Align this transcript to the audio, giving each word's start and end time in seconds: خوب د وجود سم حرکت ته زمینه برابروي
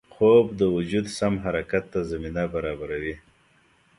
خوب 0.13 0.45
د 0.59 0.61
وجود 0.75 1.05
سم 1.17 1.33
حرکت 1.43 1.83
ته 1.93 1.99
زمینه 2.11 2.43
برابروي 2.53 3.15